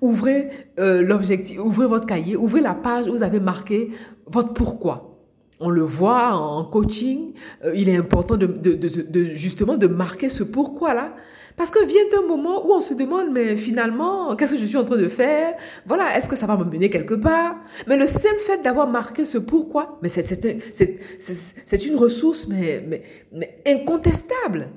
Ouvrez 0.01 0.49
euh, 0.79 1.01
l'objectif, 1.01 1.59
ouvrez 1.59 1.87
votre 1.87 2.05
cahier, 2.05 2.35
ouvrez 2.35 2.61
la 2.61 2.73
page 2.73 3.07
où 3.07 3.11
vous 3.11 3.23
avez 3.23 3.39
marqué 3.39 3.91
votre 4.25 4.53
pourquoi. 4.53 5.17
On 5.61 5.69
le 5.69 5.81
voit 5.81 6.35
en 6.35 6.63
coaching, 6.63 7.33
euh, 7.65 7.73
il 7.75 7.89
est 7.89 7.97
important 7.97 8.37
de, 8.37 8.45
de, 8.45 8.73
de, 8.73 9.23
justement 9.31 9.77
de 9.77 9.87
marquer 9.87 10.29
ce 10.29 10.43
pourquoi-là 10.43 11.15
parce 11.59 11.71
que 11.71 11.85
vient 11.85 12.05
un 12.17 12.25
moment 12.25 12.65
où 12.65 12.71
on 12.71 12.79
se 12.79 12.93
demande, 12.93 13.33
mais 13.33 13.57
finalement, 13.57 14.33
qu'est-ce 14.37 14.53
que 14.53 14.59
je 14.61 14.65
suis 14.65 14.77
en 14.77 14.85
train 14.85 14.95
de 14.95 15.09
faire? 15.09 15.57
Voilà, 15.85 16.15
est-ce 16.17 16.29
que 16.29 16.37
ça 16.37 16.45
va 16.45 16.55
me 16.55 16.63
mener 16.63 16.89
quelque 16.89 17.15
part? 17.15 17.57
Mais 17.85 17.97
le 17.97 18.07
simple 18.07 18.39
fait 18.39 18.61
d'avoir 18.61 18.87
marqué 18.87 19.25
ce 19.25 19.37
pourquoi, 19.37 19.99
mais 20.01 20.07
c'est 20.07 21.85
une 21.85 21.97
ressource 21.97 22.47
mais, 22.47 22.81
mais, 22.87 23.03
mais 23.33 23.61
incontestable. 23.67 24.69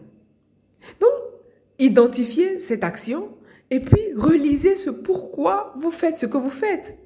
Donc, 0.98 1.12
identifiez 1.78 2.58
cette 2.58 2.82
action 2.82 3.28
et 3.70 3.78
puis 3.78 4.02
relisez 4.16 4.74
ce 4.74 4.90
pourquoi 4.90 5.74
vous 5.76 5.92
faites 5.92 6.18
ce 6.18 6.26
que 6.26 6.36
vous 6.36 6.50
faites. 6.50 6.98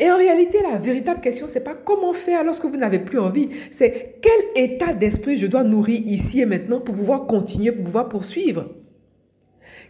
Et 0.00 0.10
en 0.10 0.16
réalité, 0.16 0.58
la 0.70 0.78
véritable 0.78 1.20
question, 1.20 1.46
c'est 1.48 1.64
pas 1.64 1.74
comment 1.74 2.12
faire 2.12 2.44
lorsque 2.44 2.64
vous 2.64 2.76
n'avez 2.76 2.98
plus 2.98 3.18
envie, 3.18 3.50
c'est 3.70 4.20
quel 4.22 4.64
état 4.64 4.94
d'esprit 4.94 5.36
je 5.36 5.46
dois 5.46 5.64
nourrir 5.64 6.00
ici 6.06 6.40
et 6.40 6.46
maintenant 6.46 6.80
pour 6.80 6.94
pouvoir 6.94 7.26
continuer, 7.26 7.72
pour 7.72 7.84
pouvoir 7.84 8.08
poursuivre? 8.08 8.70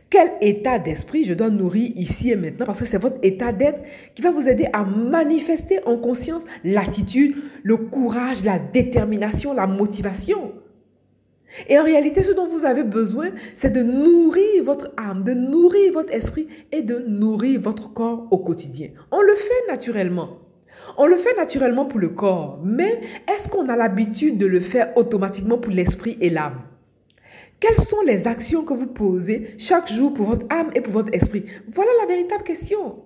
Quel 0.08 0.32
état 0.40 0.78
d'esprit 0.78 1.24
je 1.24 1.34
dois 1.34 1.50
nourrir 1.50 1.90
ici 1.96 2.30
et 2.30 2.36
maintenant? 2.36 2.66
Parce 2.66 2.80
que 2.80 2.86
c'est 2.86 2.98
votre 2.98 3.18
état 3.22 3.52
d'être 3.52 3.82
qui 4.14 4.22
va 4.22 4.30
vous 4.30 4.48
aider 4.48 4.66
à 4.72 4.84
manifester 4.84 5.80
en 5.84 5.98
conscience 5.98 6.44
l'attitude, 6.64 7.36
le 7.62 7.76
courage, 7.76 8.44
la 8.44 8.58
détermination, 8.58 9.52
la 9.52 9.66
motivation. 9.66 10.52
Et 11.68 11.78
en 11.78 11.84
réalité, 11.84 12.22
ce 12.22 12.32
dont 12.32 12.46
vous 12.46 12.64
avez 12.64 12.82
besoin, 12.82 13.30
c'est 13.54 13.72
de 13.72 13.82
nourrir 13.82 14.64
votre 14.64 14.90
âme, 14.96 15.22
de 15.22 15.32
nourrir 15.32 15.92
votre 15.92 16.12
esprit 16.12 16.48
et 16.72 16.82
de 16.82 16.98
nourrir 17.06 17.60
votre 17.60 17.92
corps 17.92 18.26
au 18.30 18.38
quotidien. 18.38 18.88
On 19.10 19.20
le 19.22 19.34
fait 19.34 19.70
naturellement. 19.70 20.38
On 20.98 21.06
le 21.06 21.16
fait 21.16 21.34
naturellement 21.36 21.86
pour 21.86 21.98
le 21.98 22.10
corps, 22.10 22.60
mais 22.64 23.00
est-ce 23.34 23.48
qu'on 23.48 23.68
a 23.68 23.76
l'habitude 23.76 24.38
de 24.38 24.46
le 24.46 24.60
faire 24.60 24.96
automatiquement 24.96 25.58
pour 25.58 25.72
l'esprit 25.72 26.16
et 26.20 26.30
l'âme? 26.30 26.60
Quelles 27.58 27.76
sont 27.76 28.02
les 28.06 28.28
actions 28.28 28.64
que 28.64 28.74
vous 28.74 28.86
posez 28.86 29.54
chaque 29.58 29.90
jour 29.90 30.12
pour 30.12 30.26
votre 30.26 30.46
âme 30.50 30.70
et 30.74 30.80
pour 30.80 30.92
votre 30.92 31.14
esprit? 31.14 31.44
Voilà 31.68 31.90
la 32.00 32.06
véritable 32.06 32.44
question. 32.44 32.96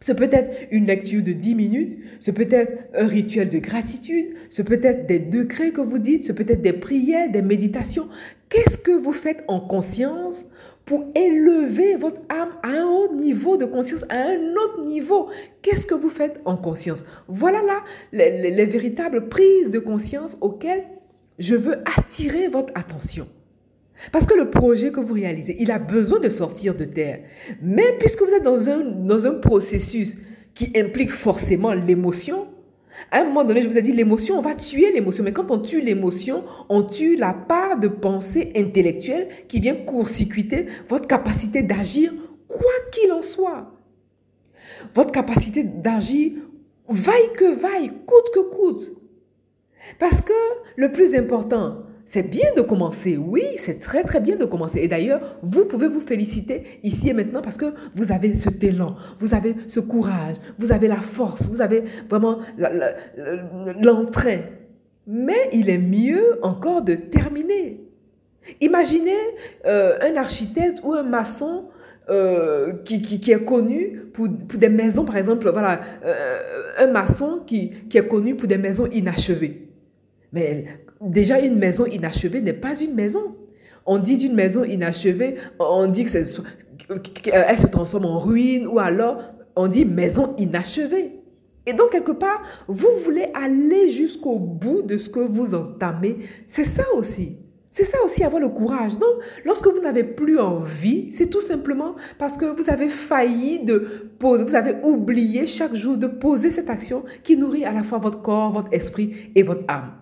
Ce 0.00 0.12
peut 0.12 0.28
être 0.30 0.68
une 0.70 0.86
lecture 0.86 1.22
de 1.22 1.32
10 1.32 1.54
minutes, 1.56 1.98
ce 2.20 2.30
peut 2.30 2.46
être 2.50 2.72
un 2.94 3.06
rituel 3.06 3.48
de 3.48 3.58
gratitude, 3.58 4.26
ce 4.48 4.62
peut 4.62 4.80
être 4.82 5.06
des 5.06 5.18
degrés 5.18 5.72
que 5.72 5.80
vous 5.80 5.98
dites, 5.98 6.24
ce 6.24 6.32
peut 6.32 6.46
être 6.46 6.62
des 6.62 6.72
prières, 6.72 7.30
des 7.30 7.42
méditations. 7.42 8.08
Qu'est-ce 8.48 8.78
que 8.78 8.92
vous 8.92 9.12
faites 9.12 9.44
en 9.48 9.60
conscience 9.60 10.46
pour 10.84 11.04
élever 11.14 11.96
votre 11.96 12.20
âme 12.28 12.50
à 12.62 12.68
un 12.68 12.86
haut 12.86 13.12
niveau 13.14 13.56
de 13.56 13.64
conscience, 13.64 14.04
à 14.08 14.18
un 14.18 14.52
autre 14.52 14.84
niveau? 14.84 15.28
Qu'est-ce 15.62 15.84
que 15.84 15.94
vous 15.94 16.08
faites 16.08 16.40
en 16.44 16.56
conscience? 16.56 17.04
Voilà 17.26 17.60
là 17.62 17.82
les 18.12 18.64
véritables 18.64 19.28
prises 19.28 19.70
de 19.70 19.80
conscience 19.80 20.38
auxquelles 20.40 20.84
je 21.38 21.56
veux 21.56 21.76
attirer 21.98 22.48
votre 22.48 22.72
attention. 22.76 23.26
Parce 24.12 24.26
que 24.26 24.34
le 24.34 24.50
projet 24.50 24.92
que 24.92 25.00
vous 25.00 25.14
réalisez, 25.14 25.56
il 25.58 25.70
a 25.70 25.78
besoin 25.78 26.20
de 26.20 26.28
sortir 26.28 26.74
de 26.74 26.84
terre. 26.84 27.20
Mais 27.62 27.96
puisque 27.98 28.22
vous 28.22 28.32
êtes 28.32 28.42
dans 28.42 28.70
un, 28.70 28.80
dans 28.80 29.26
un 29.26 29.34
processus 29.34 30.18
qui 30.54 30.72
implique 30.76 31.10
forcément 31.10 31.72
l'émotion, 31.72 32.48
à 33.10 33.20
un 33.20 33.24
moment 33.24 33.44
donné, 33.44 33.62
je 33.62 33.68
vous 33.68 33.78
ai 33.78 33.82
dit, 33.82 33.92
l'émotion, 33.92 34.38
on 34.38 34.42
va 34.42 34.54
tuer 34.54 34.92
l'émotion. 34.92 35.24
Mais 35.24 35.32
quand 35.32 35.50
on 35.50 35.58
tue 35.58 35.80
l'émotion, 35.80 36.44
on 36.68 36.82
tue 36.82 37.16
la 37.16 37.32
part 37.32 37.78
de 37.78 37.88
pensée 37.88 38.52
intellectuelle 38.56 39.28
qui 39.48 39.60
vient 39.60 39.74
court-circuiter 39.74 40.66
votre 40.88 41.06
capacité 41.06 41.62
d'agir, 41.62 42.12
quoi 42.48 42.72
qu'il 42.92 43.12
en 43.12 43.22
soit. 43.22 43.72
Votre 44.94 45.12
capacité 45.12 45.62
d'agir, 45.62 46.32
vaille 46.88 47.32
que 47.36 47.52
vaille, 47.52 47.92
coûte 48.06 48.30
que 48.34 48.40
coûte. 48.40 48.92
Parce 49.98 50.20
que 50.20 50.32
le 50.76 50.90
plus 50.92 51.14
important, 51.14 51.82
c'est 52.10 52.22
bien 52.22 52.54
de 52.56 52.62
commencer, 52.62 53.18
oui, 53.18 53.42
c'est 53.56 53.80
très 53.80 54.02
très 54.02 54.18
bien 54.18 54.36
de 54.36 54.46
commencer. 54.46 54.80
Et 54.80 54.88
d'ailleurs, 54.88 55.20
vous 55.42 55.66
pouvez 55.66 55.88
vous 55.88 56.00
féliciter 56.00 56.80
ici 56.82 57.10
et 57.10 57.12
maintenant 57.12 57.42
parce 57.42 57.58
que 57.58 57.66
vous 57.94 58.12
avez 58.12 58.32
ce 58.32 58.48
talent, 58.48 58.96
vous 59.20 59.34
avez 59.34 59.54
ce 59.66 59.78
courage, 59.78 60.36
vous 60.58 60.72
avez 60.72 60.88
la 60.88 60.96
force, 60.96 61.50
vous 61.50 61.60
avez 61.60 61.84
vraiment 62.08 62.38
l'entrain. 63.82 64.38
Mais 65.06 65.50
il 65.52 65.68
est 65.68 65.76
mieux 65.76 66.38
encore 66.42 66.80
de 66.80 66.94
terminer. 66.94 67.82
Imaginez 68.62 69.20
euh, 69.66 69.98
un 70.00 70.16
architecte 70.16 70.78
ou 70.84 70.94
un 70.94 71.02
maçon 71.02 71.68
euh, 72.08 72.72
qui, 72.86 73.02
qui, 73.02 73.30
est 73.30 73.44
connu 73.44 74.04
pour, 74.14 74.28
pour, 74.48 74.58
des 74.58 74.70
maisons, 74.70 75.04
par 75.04 75.18
exemple, 75.18 75.50
voilà, 75.52 75.78
euh, 76.06 76.38
un 76.78 76.86
maçon 76.86 77.42
qui, 77.46 77.68
qui 77.90 77.98
est 77.98 78.08
connu 78.08 78.34
pour 78.34 78.48
des 78.48 78.56
maisons 78.56 78.86
inachevées. 78.86 79.68
Mais 80.32 80.64
déjà, 81.00 81.40
une 81.40 81.56
maison 81.56 81.86
inachevée 81.86 82.40
n'est 82.40 82.52
pas 82.52 82.78
une 82.78 82.94
maison. 82.94 83.36
On 83.86 83.98
dit 83.98 84.18
d'une 84.18 84.34
maison 84.34 84.64
inachevée, 84.64 85.36
on 85.58 85.86
dit 85.86 86.04
que 86.04 86.98
qu'elle 86.98 87.58
se 87.58 87.66
transforme 87.66 88.04
en 88.04 88.18
ruine 88.18 88.66
ou 88.66 88.78
alors 88.78 89.22
on 89.56 89.66
dit 89.66 89.84
maison 89.84 90.34
inachevée. 90.38 91.18
Et 91.66 91.74
donc, 91.74 91.90
quelque 91.90 92.12
part, 92.12 92.42
vous 92.66 92.88
voulez 93.04 93.26
aller 93.34 93.90
jusqu'au 93.90 94.38
bout 94.38 94.82
de 94.82 94.96
ce 94.96 95.10
que 95.10 95.20
vous 95.20 95.54
entamez. 95.54 96.16
C'est 96.46 96.64
ça 96.64 96.84
aussi. 96.94 97.36
C'est 97.70 97.84
ça 97.84 97.98
aussi 98.02 98.24
avoir 98.24 98.40
le 98.40 98.48
courage. 98.48 98.96
Donc, 98.96 99.10
lorsque 99.44 99.66
vous 99.66 99.80
n'avez 99.80 100.04
plus 100.04 100.38
envie, 100.38 101.12
c'est 101.12 101.28
tout 101.28 101.40
simplement 101.40 101.94
parce 102.16 102.38
que 102.38 102.46
vous 102.46 102.70
avez 102.70 102.88
failli 102.88 103.62
de 103.64 103.78
poser, 104.18 104.44
vous 104.44 104.54
avez 104.54 104.76
oublié 104.82 105.46
chaque 105.46 105.74
jour 105.74 105.98
de 105.98 106.06
poser 106.06 106.50
cette 106.50 106.70
action 106.70 107.04
qui 107.22 107.36
nourrit 107.36 107.66
à 107.66 107.72
la 107.72 107.82
fois 107.82 107.98
votre 107.98 108.22
corps, 108.22 108.50
votre 108.50 108.72
esprit 108.72 109.30
et 109.34 109.42
votre 109.42 109.64
âme. 109.68 109.92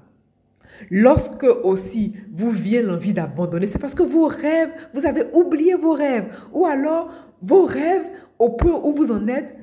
Lorsque 0.90 1.45
aussi 1.45 2.12
vous 2.33 2.50
vient 2.50 2.83
l'envie 2.83 3.12
d'abandonner, 3.12 3.66
c'est 3.66 3.78
parce 3.78 3.95
que 3.95 4.02
vos 4.02 4.26
rêves, 4.26 4.73
vous 4.95 5.06
avez 5.06 5.25
oublié 5.33 5.75
vos 5.75 5.92
rêves. 5.92 6.26
Ou 6.52 6.66
alors 6.66 7.11
vos 7.42 7.64
rêves, 7.64 8.09
au 8.38 8.50
point 8.50 8.80
où 8.83 8.92
vous 8.92 9.11
en 9.11 9.26
êtes, 9.28 9.54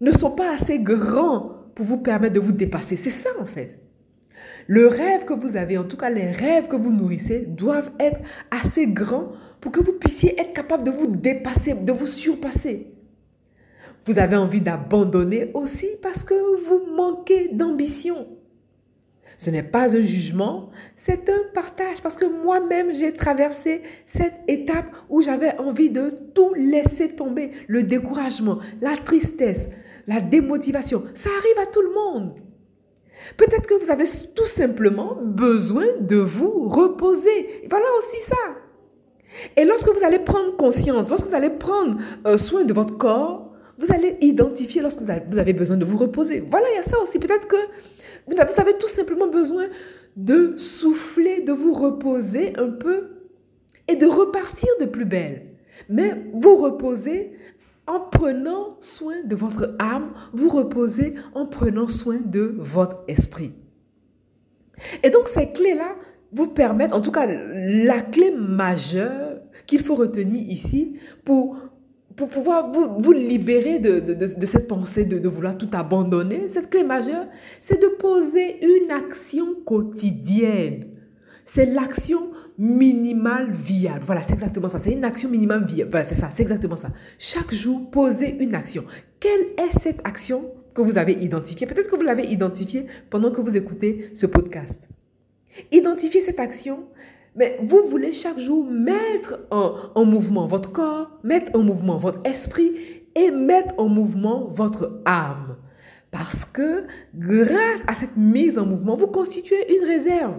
ne 0.00 0.12
sont 0.12 0.32
pas 0.32 0.54
assez 0.54 0.78
grands 0.78 1.52
pour 1.74 1.86
vous 1.86 1.98
permettre 1.98 2.34
de 2.34 2.40
vous 2.40 2.52
dépasser. 2.52 2.96
C'est 2.96 3.10
ça 3.10 3.30
en 3.40 3.46
fait. 3.46 3.78
Le 4.66 4.86
rêve 4.86 5.24
que 5.24 5.32
vous 5.32 5.56
avez, 5.56 5.78
en 5.78 5.84
tout 5.84 5.96
cas 5.96 6.10
les 6.10 6.30
rêves 6.30 6.68
que 6.68 6.76
vous 6.76 6.92
nourrissez, 6.92 7.40
doivent 7.40 7.90
être 7.98 8.20
assez 8.50 8.86
grands 8.86 9.32
pour 9.60 9.72
que 9.72 9.80
vous 9.80 9.94
puissiez 9.94 10.40
être 10.40 10.52
capable 10.52 10.84
de 10.84 10.90
vous 10.90 11.06
dépasser, 11.06 11.74
de 11.74 11.92
vous 11.92 12.06
surpasser. 12.06 12.92
Vous 14.04 14.18
avez 14.18 14.36
envie 14.36 14.60
d'abandonner 14.60 15.50
aussi 15.54 15.88
parce 16.02 16.24
que 16.24 16.34
vous 16.64 16.94
manquez 16.94 17.48
d'ambition. 17.52 18.26
Ce 19.36 19.50
n'est 19.50 19.62
pas 19.62 19.96
un 19.96 20.02
jugement, 20.02 20.70
c'est 20.96 21.28
un 21.28 21.42
partage 21.54 22.00
parce 22.02 22.16
que 22.16 22.26
moi-même, 22.26 22.94
j'ai 22.94 23.12
traversé 23.12 23.82
cette 24.06 24.40
étape 24.48 24.96
où 25.08 25.22
j'avais 25.22 25.56
envie 25.58 25.90
de 25.90 26.10
tout 26.34 26.54
laisser 26.54 27.08
tomber. 27.08 27.52
Le 27.68 27.82
découragement, 27.82 28.58
la 28.80 28.96
tristesse, 28.96 29.70
la 30.06 30.20
démotivation, 30.20 31.04
ça 31.14 31.30
arrive 31.38 31.68
à 31.68 31.70
tout 31.70 31.82
le 31.82 31.94
monde. 31.94 32.34
Peut-être 33.36 33.66
que 33.66 33.74
vous 33.74 33.90
avez 33.90 34.04
tout 34.34 34.46
simplement 34.46 35.18
besoin 35.22 35.86
de 36.00 36.16
vous 36.16 36.68
reposer. 36.68 37.66
Voilà 37.68 37.86
aussi 37.98 38.20
ça. 38.20 38.36
Et 39.56 39.64
lorsque 39.64 39.88
vous 39.88 40.04
allez 40.04 40.18
prendre 40.18 40.56
conscience, 40.56 41.08
lorsque 41.08 41.26
vous 41.26 41.34
allez 41.34 41.50
prendre 41.50 41.98
euh, 42.26 42.38
soin 42.38 42.64
de 42.64 42.72
votre 42.72 42.96
corps, 42.96 43.47
vous 43.78 43.92
allez 43.92 44.16
identifier 44.20 44.82
lorsque 44.82 45.00
vous 45.00 45.38
avez 45.38 45.52
besoin 45.52 45.76
de 45.76 45.84
vous 45.84 45.96
reposer. 45.96 46.40
Voilà, 46.50 46.66
il 46.72 46.76
y 46.76 46.78
a 46.78 46.82
ça 46.82 46.98
aussi. 47.00 47.18
Peut-être 47.18 47.46
que 47.46 47.56
vous 48.26 48.34
avez 48.38 48.76
tout 48.76 48.88
simplement 48.88 49.28
besoin 49.28 49.66
de 50.16 50.54
souffler, 50.56 51.40
de 51.40 51.52
vous 51.52 51.72
reposer 51.72 52.54
un 52.56 52.70
peu 52.70 53.10
et 53.86 53.96
de 53.96 54.06
repartir 54.06 54.68
de 54.80 54.84
plus 54.84 55.04
belle. 55.04 55.46
Mais 55.88 56.10
vous 56.34 56.56
reposez 56.56 57.32
en 57.86 58.00
prenant 58.00 58.76
soin 58.80 59.22
de 59.24 59.34
votre 59.34 59.76
âme, 59.78 60.12
vous 60.32 60.48
reposez 60.48 61.14
en 61.34 61.46
prenant 61.46 61.88
soin 61.88 62.18
de 62.22 62.54
votre 62.58 63.04
esprit. 63.08 63.54
Et 65.02 65.10
donc 65.10 65.28
ces 65.28 65.50
clés-là 65.50 65.96
vous 66.32 66.48
permettent, 66.48 66.92
en 66.92 67.00
tout 67.00 67.12
cas 67.12 67.26
la 67.26 68.00
clé 68.00 68.30
majeure 68.30 69.40
qu'il 69.66 69.80
faut 69.80 69.94
retenir 69.94 70.42
ici 70.48 70.98
pour 71.24 71.56
pour 72.18 72.28
pouvoir 72.28 72.68
vous, 72.72 73.12
libérer 73.12 73.78
de, 73.78 74.26
cette 74.44 74.66
pensée 74.66 75.04
de, 75.04 75.28
vouloir 75.28 75.56
tout 75.56 75.70
abandonner, 75.72 76.48
cette 76.48 76.68
clé 76.68 76.82
majeure, 76.82 77.26
c'est 77.60 77.80
de 77.80 77.86
poser 77.86 78.58
une 78.60 78.90
action 78.90 79.54
quotidienne. 79.64 80.88
C'est 81.44 81.64
l'action 81.64 82.32
minimale 82.58 83.52
viable. 83.52 84.00
Voilà, 84.04 84.24
c'est 84.24 84.34
exactement 84.34 84.68
ça. 84.68 84.80
C'est 84.80 84.90
une 84.90 85.04
action 85.04 85.30
minimale 85.30 85.64
viable. 85.64 85.92
C'est 86.04 86.16
ça, 86.16 86.28
c'est 86.32 86.42
exactement 86.42 86.76
ça. 86.76 86.88
Chaque 87.20 87.54
jour, 87.54 87.88
posez 87.88 88.36
une 88.40 88.56
action. 88.56 88.84
Quelle 89.20 89.52
est 89.56 89.78
cette 89.78 90.04
action 90.04 90.50
que 90.74 90.82
vous 90.82 90.98
avez 90.98 91.12
identifiée? 91.12 91.68
Peut-être 91.68 91.88
que 91.88 91.96
vous 91.96 92.02
l'avez 92.02 92.26
identifiée 92.26 92.86
pendant 93.10 93.30
que 93.30 93.40
vous 93.40 93.56
écoutez 93.56 94.10
ce 94.12 94.26
podcast. 94.26 94.88
Identifiez 95.70 96.20
cette 96.20 96.40
action 96.40 96.88
mais 97.38 97.56
vous 97.60 97.84
voulez 97.88 98.12
chaque 98.12 98.38
jour 98.38 98.64
mettre 98.64 99.38
en, 99.50 100.04
mouvement 100.04 100.46
votre 100.46 100.72
corps, 100.72 101.10
mettre 101.22 101.56
en 101.56 101.62
mouvement 101.62 101.96
votre 101.96 102.20
esprit 102.24 102.72
et 103.14 103.30
mettre 103.30 103.74
en 103.78 103.88
mouvement 103.88 104.46
votre 104.46 105.00
âme. 105.04 105.56
Parce 106.10 106.44
que 106.44 106.84
grâce 107.14 107.84
à 107.86 107.94
cette 107.94 108.16
mise 108.16 108.58
en 108.58 108.66
mouvement, 108.66 108.96
vous 108.96 109.06
constituez 109.06 109.76
une 109.76 109.86
réserve. 109.86 110.34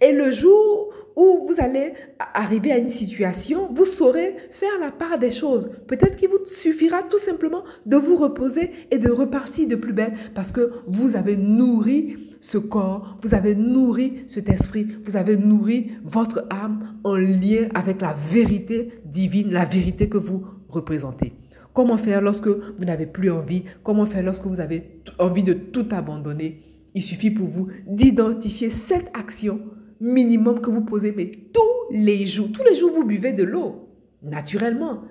Et 0.00 0.12
le 0.12 0.30
jour 0.30 0.92
où 1.16 1.46
vous 1.46 1.60
allez 1.60 1.94
arriver 2.18 2.70
à 2.70 2.78
une 2.78 2.88
situation, 2.88 3.68
vous 3.72 3.84
saurez 3.84 4.36
faire 4.50 4.78
la 4.78 4.90
part 4.92 5.18
des 5.18 5.30
choses. 5.30 5.70
Peut-être 5.88 6.16
qu'il 6.16 6.28
vous 6.28 6.46
suffira 6.46 7.02
tout 7.02 7.18
simplement 7.18 7.64
de 7.86 7.96
vous 7.96 8.16
reposer 8.16 8.70
et 8.90 8.98
de 8.98 9.10
repartir 9.10 9.66
de 9.66 9.74
plus 9.74 9.92
belle 9.92 10.14
parce 10.34 10.52
que 10.52 10.70
vous 10.86 11.16
avez 11.16 11.36
nourri 11.36 12.16
ce 12.40 12.58
corps, 12.58 13.18
vous 13.22 13.34
avez 13.34 13.54
nourri 13.54 14.22
cet 14.26 14.48
esprit, 14.48 14.86
vous 15.04 15.16
avez 15.16 15.36
nourri 15.36 15.92
votre 16.02 16.46
âme 16.50 16.96
en 17.04 17.16
lien 17.16 17.68
avec 17.74 18.00
la 18.00 18.14
vérité 18.14 18.92
divine, 19.04 19.50
la 19.50 19.64
vérité 19.64 20.08
que 20.08 20.18
vous 20.18 20.44
représentez. 20.68 21.32
Comment 21.72 21.98
faire 21.98 22.20
lorsque 22.20 22.48
vous 22.48 22.84
n'avez 22.84 23.06
plus 23.06 23.30
envie? 23.30 23.64
Comment 23.84 24.06
faire 24.06 24.24
lorsque 24.24 24.46
vous 24.46 24.60
avez 24.60 25.00
envie 25.18 25.44
de 25.44 25.52
tout 25.52 25.86
abandonner? 25.90 26.58
Il 26.94 27.02
suffit 27.02 27.30
pour 27.30 27.46
vous 27.46 27.68
d'identifier 27.86 28.70
cette 28.70 29.10
action 29.14 29.60
minimum 30.00 30.60
que 30.60 30.70
vous 30.70 30.84
posez, 30.84 31.12
mais 31.16 31.30
tous 31.52 31.94
les 31.94 32.26
jours. 32.26 32.50
Tous 32.52 32.64
les 32.64 32.74
jours, 32.74 32.90
vous 32.90 33.04
buvez 33.04 33.32
de 33.32 33.44
l'eau, 33.44 33.88
naturellement. 34.22 35.02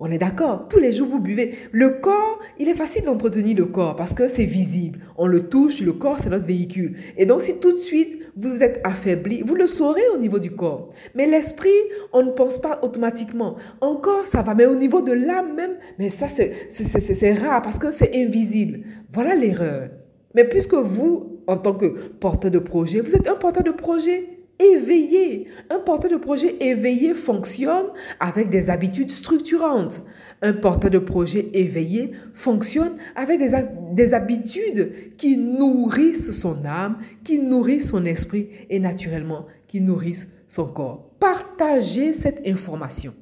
On 0.00 0.10
est 0.10 0.18
d'accord, 0.18 0.66
tous 0.66 0.80
les 0.80 0.90
jours 0.90 1.06
vous 1.06 1.20
buvez. 1.20 1.54
Le 1.70 2.00
corps, 2.00 2.40
il 2.58 2.68
est 2.68 2.74
facile 2.74 3.04
d'entretenir 3.04 3.56
le 3.56 3.66
corps 3.66 3.94
parce 3.94 4.12
que 4.12 4.26
c'est 4.26 4.44
visible. 4.44 4.98
On 5.16 5.28
le 5.28 5.48
touche, 5.48 5.80
le 5.80 5.92
corps, 5.92 6.18
c'est 6.18 6.30
notre 6.30 6.48
véhicule. 6.48 6.96
Et 7.16 7.26
donc 7.26 7.42
si 7.42 7.60
tout 7.60 7.72
de 7.72 7.78
suite 7.78 8.18
vous 8.36 8.64
êtes 8.64 8.80
affaibli, 8.82 9.42
vous 9.42 9.54
le 9.54 9.68
saurez 9.68 10.08
au 10.12 10.18
niveau 10.18 10.40
du 10.40 10.50
corps. 10.50 10.90
Mais 11.14 11.26
l'esprit, 11.26 11.70
on 12.12 12.24
ne 12.24 12.32
pense 12.32 12.58
pas 12.58 12.80
automatiquement. 12.82 13.54
Encore, 13.80 14.26
ça 14.26 14.42
va, 14.42 14.54
mais 14.54 14.66
au 14.66 14.74
niveau 14.74 15.00
de 15.00 15.12
l'âme 15.12 15.54
même, 15.54 15.76
mais 16.00 16.08
ça 16.08 16.26
c'est 16.28 17.32
rare 17.34 17.62
parce 17.62 17.78
que 17.78 17.92
c'est 17.92 18.16
invisible. 18.16 18.80
Voilà 19.10 19.36
l'erreur. 19.36 19.90
Mais 20.34 20.42
puisque 20.42 20.74
vous, 20.74 21.38
en 21.46 21.56
tant 21.56 21.74
que 21.74 21.86
porteur 21.86 22.50
de 22.50 22.58
projet, 22.58 23.00
vous 23.00 23.14
êtes 23.14 23.28
un 23.28 23.36
porteur 23.36 23.62
de 23.62 23.70
projet, 23.70 24.33
éveillé. 24.58 25.48
Un 25.70 25.78
porteur 25.78 26.10
de 26.10 26.16
projet 26.16 26.56
éveillé 26.60 27.14
fonctionne 27.14 27.86
avec 28.20 28.48
des 28.48 28.70
habitudes 28.70 29.10
structurantes. 29.10 30.02
Un 30.42 30.52
porteur 30.52 30.90
de 30.90 30.98
projet 30.98 31.48
éveillé 31.52 32.12
fonctionne 32.32 32.96
avec 33.16 33.38
des, 33.38 33.52
des 33.92 34.14
habitudes 34.14 35.16
qui 35.16 35.36
nourrissent 35.36 36.32
son 36.32 36.64
âme, 36.64 36.98
qui 37.22 37.38
nourrissent 37.38 37.90
son 37.90 38.04
esprit 38.04 38.48
et 38.68 38.78
naturellement 38.78 39.46
qui 39.74 39.80
nourrissent 39.80 40.28
son 40.46 40.66
corps. 40.66 41.10
Partagez 41.18 42.12
cette 42.12 42.46
information. 42.46 43.12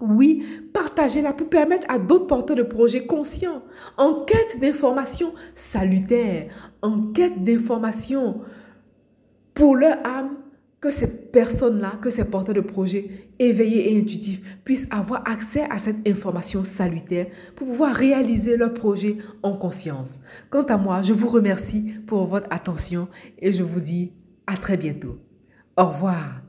Oui, 0.00 0.44
partagez-la 0.72 1.32
pour 1.32 1.48
permettre 1.48 1.86
à 1.88 1.98
d'autres 1.98 2.28
porteurs 2.28 2.56
de 2.56 2.62
projets 2.62 3.04
conscients, 3.04 3.62
en 3.96 4.24
quête 4.24 4.60
d'informations 4.60 5.32
salutaires, 5.56 6.72
en 6.82 7.12
quête 7.12 7.42
d'informations 7.42 8.42
pour 9.54 9.74
leur 9.74 9.98
âme, 10.06 10.36
que 10.82 10.90
ces 10.90 11.30
personnes-là, 11.30 11.92
que 12.02 12.10
ces 12.10 12.24
porteurs 12.24 12.56
de 12.56 12.60
projets 12.60 13.08
éveillés 13.38 13.92
et 13.92 14.00
intuitifs 14.00 14.42
puissent 14.64 14.88
avoir 14.90 15.26
accès 15.26 15.64
à 15.70 15.78
cette 15.78 16.06
information 16.06 16.64
salutaire 16.64 17.28
pour 17.54 17.68
pouvoir 17.68 17.94
réaliser 17.94 18.56
leur 18.56 18.74
projet 18.74 19.18
en 19.44 19.56
conscience. 19.56 20.20
Quant 20.50 20.64
à 20.64 20.76
moi, 20.76 21.00
je 21.00 21.12
vous 21.12 21.28
remercie 21.28 21.94
pour 22.06 22.26
votre 22.26 22.48
attention 22.50 23.08
et 23.38 23.52
je 23.52 23.62
vous 23.62 23.80
dis 23.80 24.12
à 24.48 24.56
très 24.56 24.76
bientôt. 24.76 25.18
Au 25.76 25.84
revoir. 25.84 26.41